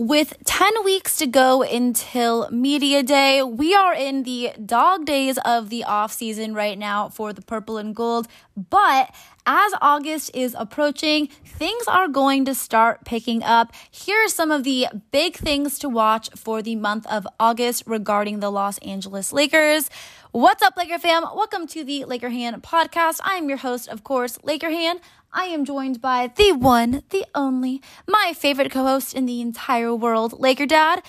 [0.00, 5.70] With 10 weeks to go until Media Day, we are in the dog days of
[5.70, 8.28] the off season right now for the purple and gold.
[8.56, 9.12] But
[9.44, 13.72] as August is approaching, things are going to start picking up.
[13.90, 18.38] Here are some of the big things to watch for the month of August regarding
[18.38, 19.90] the Los Angeles Lakers.
[20.38, 21.24] What's up, Laker fam?
[21.34, 23.18] Welcome to the Laker Hand podcast.
[23.24, 25.00] I'm your host, of course, Laker Hand.
[25.32, 30.38] I am joined by the one, the only, my favorite co-host in the entire world,
[30.38, 31.02] Laker Dad.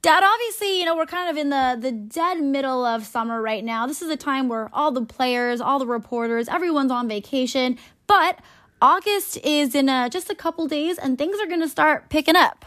[0.00, 3.62] Dad, obviously, you know, we're kind of in the, the dead middle of summer right
[3.62, 3.86] now.
[3.86, 7.76] This is a time where all the players, all the reporters, everyone's on vacation.
[8.06, 8.38] But
[8.80, 12.34] August is in a, just a couple days and things are going to start picking
[12.34, 12.64] up.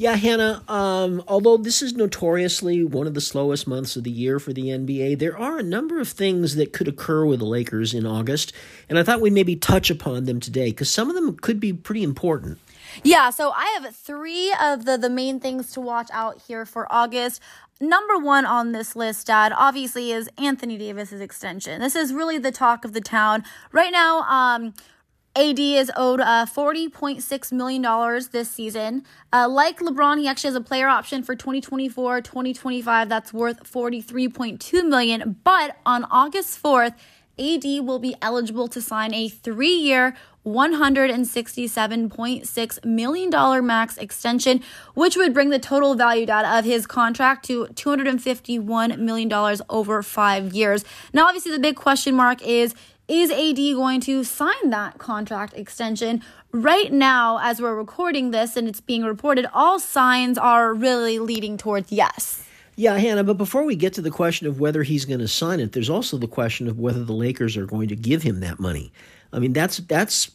[0.00, 4.38] Yeah, Hannah, um, although this is notoriously one of the slowest months of the year
[4.38, 7.94] for the NBA, there are a number of things that could occur with the Lakers
[7.94, 8.52] in August,
[8.88, 11.72] and I thought we'd maybe touch upon them today because some of them could be
[11.72, 12.60] pretty important.
[13.02, 16.86] Yeah, so I have three of the, the main things to watch out here for
[16.92, 17.42] August.
[17.80, 21.80] Number one on this list, Dad, obviously is Anthony Davis's extension.
[21.80, 23.42] This is really the talk of the town.
[23.72, 24.74] Right now, um,
[25.38, 27.82] AD is owed uh, $40.6 million
[28.32, 29.04] this season.
[29.32, 34.88] Uh, like LeBron, he actually has a player option for 2024, 2025 that's worth 43.2
[34.88, 35.36] million.
[35.44, 36.94] But on August 4th,
[37.38, 43.30] AD will be eligible to sign a three year, $167.6 million
[43.64, 44.60] max extension,
[44.94, 49.32] which would bring the total value data of his contract to $251 million
[49.70, 50.84] over five years.
[51.12, 52.74] Now, obviously, the big question mark is
[53.08, 56.22] is AD going to sign that contract extension?
[56.52, 61.56] Right now, as we're recording this and it's being reported, all signs are really leading
[61.56, 62.44] towards yes.
[62.76, 65.58] Yeah, Hannah, but before we get to the question of whether he's going to sign
[65.58, 68.60] it, there's also the question of whether the Lakers are going to give him that
[68.60, 68.92] money.
[69.32, 70.30] I mean, that's that's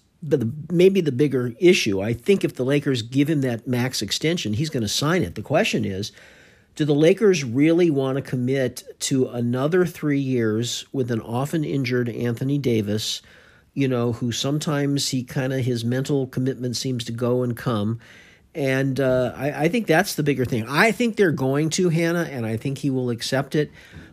[0.72, 2.02] maybe the bigger issue.
[2.02, 5.36] I think if the Lakers give him that max extension, he's going to sign it.
[5.36, 6.12] The question is,
[6.76, 12.10] do the Lakers really want to commit to another three years with an often injured
[12.10, 13.22] Anthony Davis,
[13.73, 18.00] you know, who sometimes he kind of his mental commitment seems to go and come?
[18.56, 20.67] And uh, I, I think that's the bigger thing.
[20.67, 23.72] I think they're going to, Hannah, and I think he will accept it.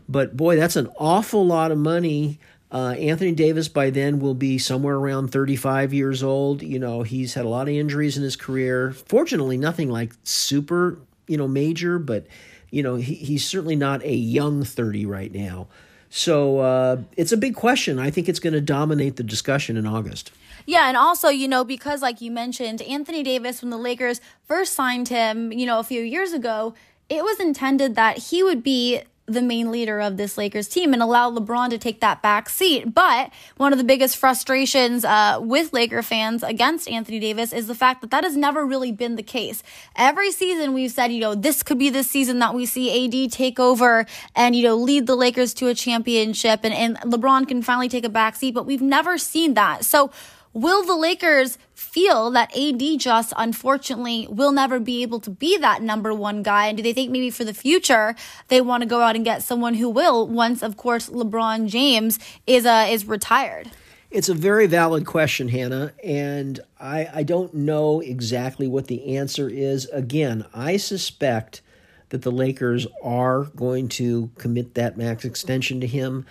[0.09, 2.39] But boy, that's an awful lot of money.
[2.73, 6.63] Uh, Anthony Davis by then will be somewhere around 35 years old.
[6.63, 8.93] You know, he's had a lot of injuries in his career.
[8.93, 12.27] Fortunately, nothing like super, you know, major, but
[12.71, 15.67] you know, he, he's certainly not a young 30 right now.
[16.09, 17.99] So uh, it's a big question.
[17.99, 20.33] I think it's going to dominate the discussion in August.
[20.67, 24.75] Yeah, and also, you know, because like you mentioned, Anthony Davis, when the Lakers first
[24.75, 26.75] signed him, you know, a few years ago,
[27.09, 29.03] it was intended that he would be
[29.33, 32.95] the main leader of this Lakers team and allow LeBron to take that back seat.
[32.95, 37.75] But one of the biggest frustrations uh, with Laker fans against Anthony Davis is the
[37.75, 39.63] fact that that has never really been the case.
[39.97, 43.33] Every season we've said, you know, this could be the season that we see AD
[43.33, 47.63] take over and, you know, lead the Lakers to a championship and, and LeBron can
[47.63, 49.85] finally take a back seat, but we've never seen that.
[49.85, 50.11] So,
[50.53, 55.81] Will the Lakers feel that AD just unfortunately will never be able to be that
[55.81, 56.67] number one guy?
[56.67, 58.17] And do they think maybe for the future
[58.49, 62.19] they want to go out and get someone who will once, of course, LeBron James
[62.49, 63.71] is uh, is retired?
[64.11, 69.49] It's a very valid question, Hannah, and I, I don't know exactly what the answer
[69.49, 69.87] is.
[69.93, 71.63] Again, I suspect
[72.09, 76.27] that the Lakers are going to commit that max extension to him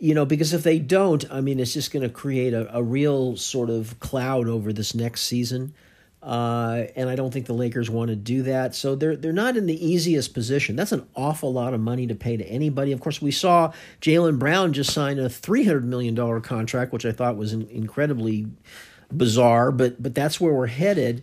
[0.00, 2.82] you know, because if they don't, I mean, it's just going to create a, a
[2.82, 5.74] real sort of cloud over this next season.
[6.22, 8.74] Uh, and I don't think the Lakers want to do that.
[8.74, 10.76] So they're they're not in the easiest position.
[10.76, 12.92] That's an awful lot of money to pay to anybody.
[12.92, 13.72] Of course, we saw
[14.02, 18.46] Jaylen Brown just sign a three hundred million dollar contract, which I thought was incredibly
[19.14, 19.72] bizarre.
[19.72, 21.22] But but that's where we're headed.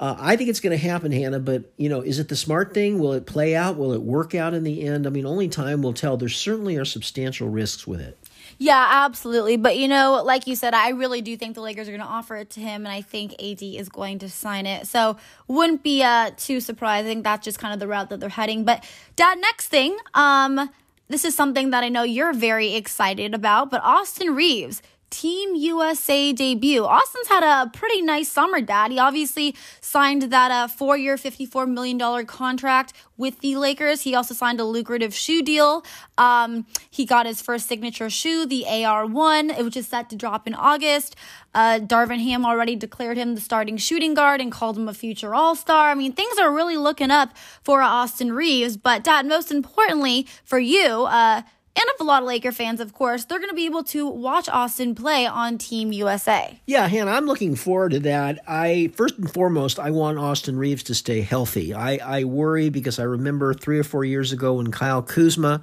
[0.00, 1.40] Uh, I think it's going to happen, Hannah.
[1.40, 2.98] But you know, is it the smart thing?
[2.98, 3.76] Will it play out?
[3.76, 5.06] Will it work out in the end?
[5.06, 6.16] I mean, only time will tell.
[6.16, 8.16] There certainly are substantial risks with it.
[8.56, 9.58] Yeah, absolutely.
[9.58, 12.06] But you know, like you said, I really do think the Lakers are going to
[12.06, 14.86] offer it to him, and I think AD is going to sign it.
[14.86, 15.18] So
[15.48, 17.22] wouldn't be uh, too surprising.
[17.22, 18.64] That's just kind of the route that they're heading.
[18.64, 18.82] But
[19.16, 20.70] Dad, next thing, um,
[21.08, 23.70] this is something that I know you're very excited about.
[23.70, 24.80] But Austin Reaves
[25.10, 26.84] Team USA debut.
[26.84, 28.92] Austin's had a pretty nice summer, Dad.
[28.92, 34.02] He obviously signed that uh, four year, $54 million contract with the Lakers.
[34.02, 35.84] He also signed a lucrative shoe deal.
[36.16, 40.54] Um, he got his first signature shoe, the AR1, which is set to drop in
[40.54, 41.16] August.
[41.52, 45.34] Uh, Darvin Ham already declared him the starting shooting guard and called him a future
[45.34, 45.90] All Star.
[45.90, 48.76] I mean, things are really looking up for Austin Reaves.
[48.76, 51.42] But, Dad, most importantly for you, uh,
[51.80, 54.06] and of a lot of Laker fans, of course, they're going to be able to
[54.06, 56.58] watch Austin play on Team USA.
[56.66, 58.40] Yeah, Hannah, I'm looking forward to that.
[58.46, 61.72] I first and foremost, I want Austin Reaves to stay healthy.
[61.72, 65.62] I, I worry because I remember three or four years ago when Kyle Kuzma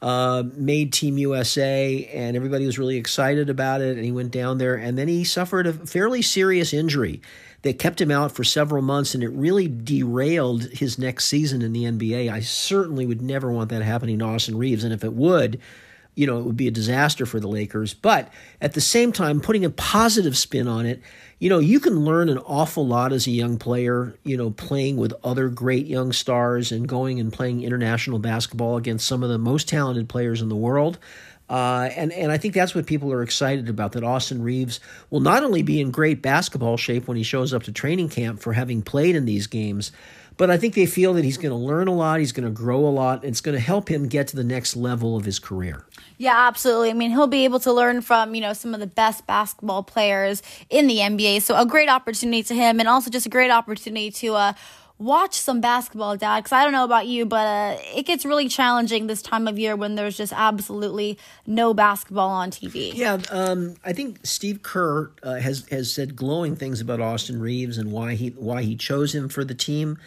[0.00, 3.96] uh, made Team USA, and everybody was really excited about it.
[3.96, 7.20] And he went down there, and then he suffered a fairly serious injury
[7.62, 11.72] that kept him out for several months, and it really derailed his next season in
[11.72, 12.30] the NBA.
[12.30, 15.60] I certainly would never want that happening to Austin Reaves, and if it would,
[16.14, 17.94] you know, it would be a disaster for the Lakers.
[17.94, 21.00] But at the same time, putting a positive spin on it,
[21.38, 24.96] you know, you can learn an awful lot as a young player, you know, playing
[24.96, 29.38] with other great young stars and going and playing international basketball against some of the
[29.38, 30.98] most talented players in the world.
[31.48, 33.92] Uh, and and I think that's what people are excited about.
[33.92, 34.80] That Austin Reaves
[35.10, 38.40] will not only be in great basketball shape when he shows up to training camp
[38.40, 39.92] for having played in these games,
[40.38, 42.52] but I think they feel that he's going to learn a lot, he's going to
[42.52, 45.24] grow a lot, and it's going to help him get to the next level of
[45.24, 45.84] his career.
[46.16, 46.90] Yeah, absolutely.
[46.90, 49.82] I mean, he'll be able to learn from, you know, some of the best basketball
[49.82, 51.42] players in the NBA.
[51.42, 54.52] So a great opportunity to him and also just a great opportunity to uh
[54.98, 58.48] watch some basketball, Dad, because I don't know about you, but uh, it gets really
[58.48, 62.92] challenging this time of year when there's just absolutely no basketball on TV.
[62.94, 67.78] Yeah, um, I think Steve Kerr uh, has has said glowing things about Austin Reaves
[67.78, 69.98] and why he why he chose him for the team,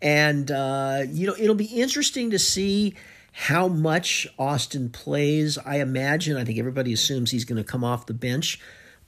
[0.00, 2.94] and uh, you know it'll be interesting to see
[3.32, 5.58] how much Austin plays.
[5.58, 8.60] I imagine, I think everybody assumes he's going to come off the bench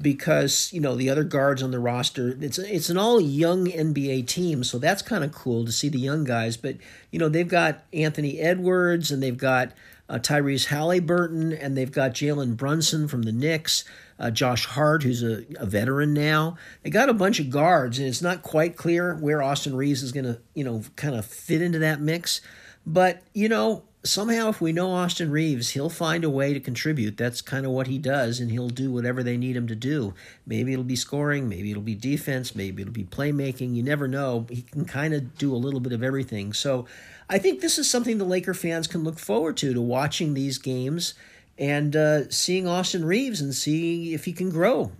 [0.02, 4.26] because you know the other guards on the roster it's it's an all young NBA
[4.26, 6.76] team so that's kind of cool to see the young guys but
[7.10, 9.72] you know they've got Anthony Edwards and they've got
[10.08, 13.84] uh, Tyrese Halliburton and they've got Jalen Brunson from the Knicks
[14.18, 16.56] uh, Josh Hart who's a, a veteran now.
[16.82, 20.12] They got a bunch of guards and it's not quite clear where Austin Reaves is
[20.12, 22.40] going to you know kind of fit into that mix
[22.84, 27.16] but you know somehow, if we know Austin Reaves, he'll find a way to contribute.
[27.16, 30.14] That's kind of what he does, and he'll do whatever they need him to do.
[30.46, 33.74] Maybe it'll be scoring, maybe it'll be defense, maybe it'll be playmaking.
[33.74, 34.46] You never know.
[34.50, 36.52] He can kind of do a little bit of everything.
[36.52, 36.86] So
[37.28, 40.58] I think this is something the Laker fans can look forward to, to watching these
[40.58, 41.14] games
[41.58, 44.92] and uh, seeing Austin Reaves and seeing if he can grow.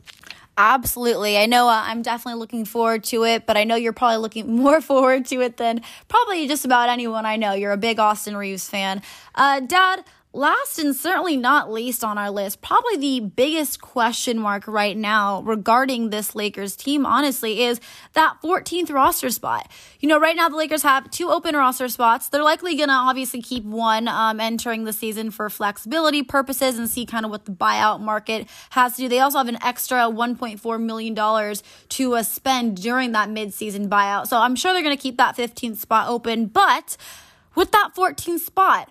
[0.59, 1.39] Absolutely.
[1.39, 4.55] I know uh, I'm definitely looking forward to it, but I know you're probably looking
[4.63, 7.53] more forward to it than probably just about anyone I know.
[7.53, 9.03] You're a big Austin Reaves fan.
[9.35, 10.05] Uh, Dad,
[10.35, 15.43] Last and certainly not least on our list, probably the biggest question mark right now
[15.43, 17.81] regarding this Lakers team, honestly, is
[18.15, 19.71] that 14th roster spot.
[20.01, 22.31] You know, right now the Lakers have two open roster spots.
[22.31, 26.89] They're likely going to obviously keep one um, entering the season for flexibility purposes and
[26.89, 29.09] see kind of what the buyout market has to do.
[29.11, 31.15] They also have an extra $1.4 million
[31.91, 34.29] to uh, spend during that midseason buyout.
[34.29, 36.47] So I'm sure they're going to keep that 15th spot open.
[36.47, 36.97] But
[37.55, 38.91] with that 14th spot,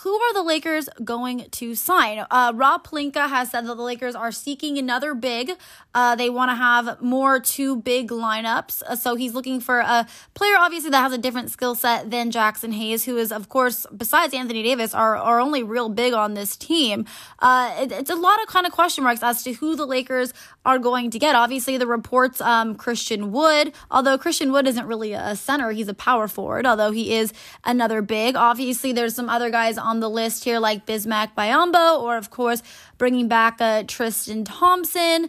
[0.00, 2.24] who are the Lakers going to sign?
[2.30, 5.52] Uh, Rob Pelinka has said that the Lakers are seeking another big.
[5.94, 8.82] Uh, they want to have more two big lineups.
[8.82, 12.30] Uh, so he's looking for a player, obviously, that has a different skill set than
[12.30, 16.34] Jaxson Hayes, who is, of course, besides Anthony Davis, are, are only real big on
[16.34, 17.04] this team.
[17.38, 20.32] Uh, it, it's a lot of kind of question marks as to who the Lakers
[20.64, 21.34] are going to get.
[21.34, 25.94] Obviously, the reports um, Christian Wood, although Christian Wood isn't really a center, he's a
[25.94, 27.32] power forward, although he is
[27.64, 28.36] another big.
[28.36, 32.62] Obviously, there's some other guys on the list here like Bismack Biyombo, or of course,
[32.98, 35.28] bringing back uh, Tristan Thompson.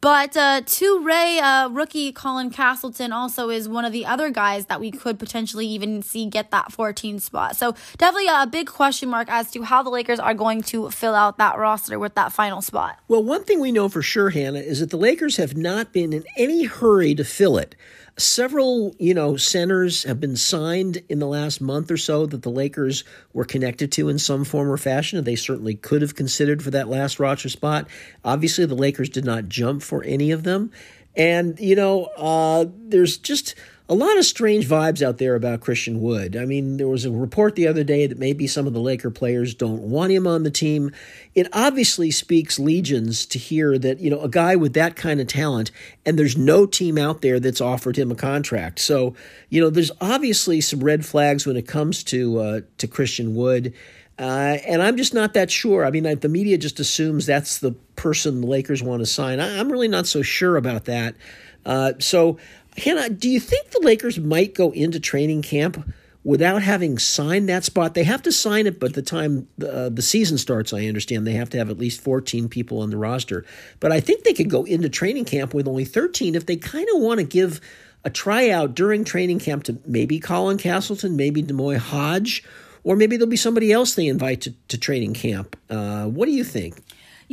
[0.00, 0.62] But uh,
[1.02, 5.18] Ray, uh, rookie Colin Castleton also is one of the other guys that we could
[5.18, 7.56] potentially even see get that 14 spot.
[7.56, 11.14] So definitely a big question mark as to how the Lakers are going to fill
[11.14, 12.98] out that roster with that final spot.
[13.08, 16.14] Well, one thing we know for sure, Hannah, is that the Lakers have not been
[16.14, 17.74] in any hurry to fill it.
[18.20, 22.50] Several, you know, centers have been signed in the last month or so that the
[22.50, 25.16] Lakers were connected to in some form or fashion.
[25.16, 27.88] And they certainly could have considered for that last roster spot.
[28.22, 30.70] Obviously, the Lakers did not jump for any of them.
[31.16, 33.54] And, you know, uh, there's just
[33.90, 36.36] a lot of strange vibes out there about Christian Wood.
[36.36, 39.10] I mean, there was a report the other day that maybe some of the Laker
[39.10, 40.92] players don't want him on the team.
[41.34, 45.26] It obviously speaks legions to hear that, you know, a guy with that kind of
[45.26, 45.72] talent
[46.06, 48.78] and there's no team out there that's offered him a contract.
[48.78, 49.16] So,
[49.48, 53.74] you know, there's obviously some red flags when it comes to uh, to Christian Wood.
[54.20, 55.84] Uh, and I'm just not that sure.
[55.84, 59.40] I mean, the media just assumes that's the person the Lakers want to sign.
[59.40, 61.16] I, am really not so sure about that.
[61.64, 62.38] Uh, so
[62.76, 67.64] Hannah, do you think the Lakers might go into training camp without having signed that
[67.64, 67.94] spot?
[67.94, 71.32] They have to sign it, but the time uh, the season starts, I understand they
[71.32, 73.44] have to have at least 14 people on the roster.
[73.80, 76.88] But I think they could go into training camp with only 13 if they kind
[76.94, 77.60] of want to give
[78.04, 82.42] a tryout during training camp to maybe Colin Castleton, maybe D'Moi Hodge,
[82.82, 85.56] or maybe there'll be somebody else they invite to, to training camp.
[85.68, 86.82] Uh, what do you think?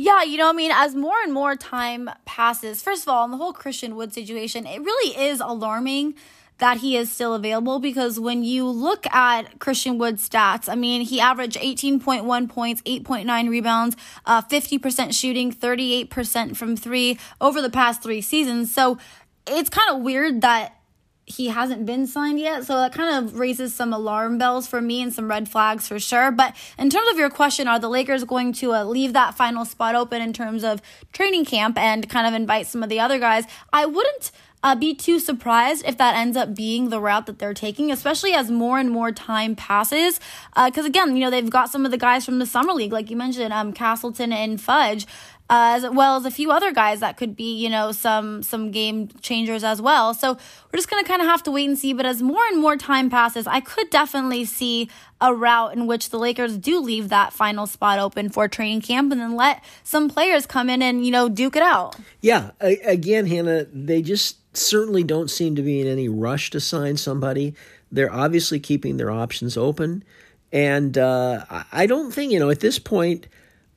[0.00, 3.32] Yeah, you know, I mean, as more and more time passes, first of all, in
[3.32, 6.14] the whole Christian Wood situation, it really is alarming
[6.58, 11.00] that he is still available because when you look at Christian Wood's stats, I mean,
[11.00, 18.00] he averaged 18.1 points, 8.9 rebounds, uh, 50% shooting, 38% from three over the past
[18.00, 18.72] three seasons.
[18.72, 18.98] So
[19.48, 20.77] it's kind of weird that
[21.28, 22.64] he hasn't been signed yet.
[22.64, 25.98] So that kind of raises some alarm bells for me and some red flags for
[25.98, 26.30] sure.
[26.30, 29.64] But in terms of your question, are the Lakers going to uh, leave that final
[29.64, 30.80] spot open in terms of
[31.12, 33.44] training camp and kind of invite some of the other guys?
[33.72, 34.32] I wouldn't
[34.62, 38.32] uh, be too surprised if that ends up being the route that they're taking, especially
[38.32, 40.18] as more and more time passes.
[40.54, 42.92] Because uh, again, you know, they've got some of the guys from the summer league,
[42.92, 45.06] like you mentioned, um, Castleton and Hodge.
[45.50, 49.08] As well as a few other guys that could be, you know, some some game
[49.22, 50.12] changers as well.
[50.12, 51.94] So we're just gonna kind of have to wait and see.
[51.94, 54.90] But as more and more time passes, I could definitely see
[55.22, 59.10] a route in which the Lakers do leave that final spot open for training camp,
[59.10, 61.96] and then let some players come in and you know duke it out.
[62.20, 66.96] Yeah, again, Hannah, they just certainly don't seem to be in any rush to sign
[66.96, 67.54] somebody.
[67.90, 70.04] They're obviously keeping their options open.
[70.52, 73.26] And uh, I don't think, you know, at this point,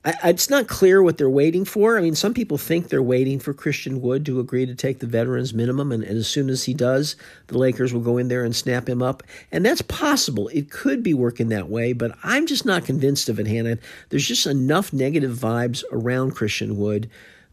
[0.04, 1.96] I, it's not clear what they're waiting for.
[1.96, 5.06] I mean, some people think they're waiting for Christian Wood to agree to take the
[5.06, 7.14] veterans minimum, and, and, as soon as he does,
[7.46, 9.22] the Lakers will go in there and snap him up.
[9.52, 10.48] And that's possible.
[10.48, 13.78] It could be working that way, but I'm just not convinced of it, Hannah.
[14.08, 17.08] There's just enough negative vibes around Christian Wood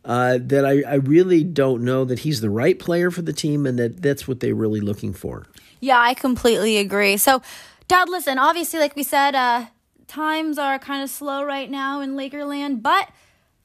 [0.05, 3.65] uh, that I, I really don't know that he's the right player for the team
[3.65, 5.45] and that that's what they're really looking for.
[5.81, 7.17] Yeah, I completely agree.
[7.17, 7.41] So,
[7.87, 9.67] Dad, listen, obviously, like we said, uh,
[10.09, 13.09] times are kind of slow right now in Lakerland, but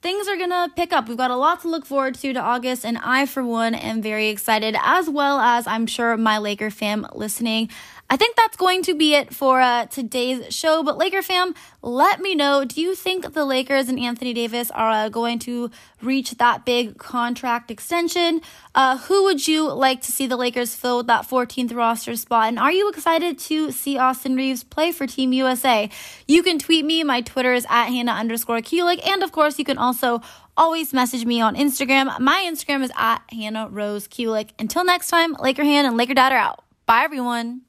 [0.02, 1.08] things are gonna pick up.
[1.08, 4.02] We've got a lot to look forward to to August, and I, for one, am
[4.02, 7.70] very excited, as well as I'm sure my Laker fam listening.
[8.11, 10.82] I think that's going to be it for uh, today's show.
[10.82, 12.64] But Laker fam, let me know.
[12.64, 15.70] Do you think the Lakers and Anthony Davis are uh, going to
[16.02, 18.42] reach that big contract extension?
[18.75, 22.49] Uh, who would you like to see the Lakers fill that 14th roster spot?
[22.49, 25.88] And are you excited to see Austin Reaves play for Team USA?
[26.28, 27.02] You can tweet me.
[27.04, 29.04] My Twitter is at Hannah underscore Kulik.
[29.06, 30.20] And of course, you can also
[30.56, 32.20] always message me on Instagram.
[32.20, 34.50] My Instagram is at Hannah Rose Kulik.
[34.58, 36.64] Until next time, Laker Hand and Laker Dad are out.
[36.87, 37.62] Bye, everyone.